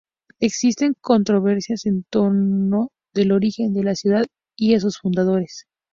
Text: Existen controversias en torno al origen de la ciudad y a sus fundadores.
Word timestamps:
Existen 0.39 0.95
controversias 0.99 1.85
en 1.85 2.01
torno 2.09 2.89
al 3.13 3.31
origen 3.31 3.75
de 3.75 3.83
la 3.83 3.93
ciudad 3.93 4.25
y 4.57 4.73
a 4.73 4.79
sus 4.79 4.97
fundadores. 4.97 5.67